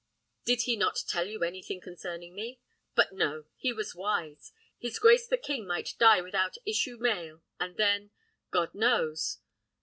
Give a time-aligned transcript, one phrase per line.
[0.45, 2.59] Did he not tell you anything concerning me?
[2.95, 3.45] But no!
[3.55, 4.51] he was wise.
[4.79, 8.09] His grace the king might die without issue male; and then
[8.49, 9.37] God knows!